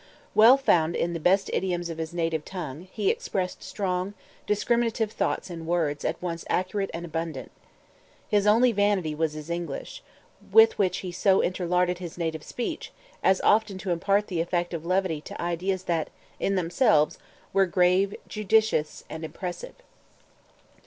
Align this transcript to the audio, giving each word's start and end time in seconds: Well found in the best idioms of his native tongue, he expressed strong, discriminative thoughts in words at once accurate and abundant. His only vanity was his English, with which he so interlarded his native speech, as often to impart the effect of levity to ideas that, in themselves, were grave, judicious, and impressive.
Well 0.33 0.57
found 0.57 0.95
in 0.95 1.13
the 1.13 1.19
best 1.19 1.51
idioms 1.53 1.87
of 1.91 1.99
his 1.99 2.11
native 2.11 2.43
tongue, 2.43 2.87
he 2.91 3.11
expressed 3.11 3.61
strong, 3.61 4.15
discriminative 4.47 5.11
thoughts 5.11 5.51
in 5.51 5.67
words 5.67 6.03
at 6.03 6.19
once 6.19 6.43
accurate 6.49 6.89
and 6.91 7.05
abundant. 7.05 7.51
His 8.27 8.47
only 8.47 8.71
vanity 8.71 9.13
was 9.13 9.33
his 9.33 9.51
English, 9.51 10.01
with 10.51 10.79
which 10.79 10.97
he 11.05 11.11
so 11.11 11.43
interlarded 11.43 11.99
his 11.99 12.17
native 12.17 12.41
speech, 12.43 12.91
as 13.21 13.41
often 13.41 13.77
to 13.77 13.91
impart 13.91 14.25
the 14.25 14.41
effect 14.41 14.73
of 14.73 14.87
levity 14.87 15.21
to 15.21 15.39
ideas 15.39 15.83
that, 15.83 16.09
in 16.39 16.55
themselves, 16.55 17.19
were 17.53 17.67
grave, 17.67 18.15
judicious, 18.27 19.03
and 19.07 19.23
impressive. 19.23 19.75